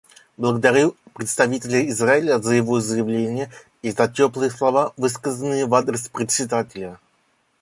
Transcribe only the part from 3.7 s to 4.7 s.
и за теплые